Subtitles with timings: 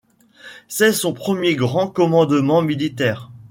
[0.67, 3.29] C'est son premier grand commandement militaire.